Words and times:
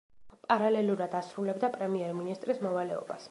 პარალელურად 0.51 1.17
ასრულებდა 1.19 1.71
პრემიერ-მინისტრის 1.77 2.65
მოვალეობას. 2.69 3.19